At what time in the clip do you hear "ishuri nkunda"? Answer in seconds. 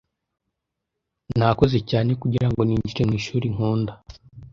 3.19-3.93